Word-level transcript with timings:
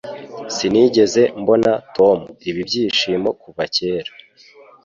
Sinigeze 0.55 1.21
mbona 1.41 1.71
Tom 1.95 2.19
ibi 2.49 2.61
byishimo 2.69 3.29
kuva 3.41 3.63
kera. 3.75 4.11